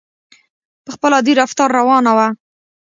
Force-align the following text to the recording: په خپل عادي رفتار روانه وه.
په 0.85 0.89
خپل 0.95 1.11
عادي 1.17 1.33
رفتار 1.41 1.69
روانه 1.79 2.11
وه. 2.17 2.27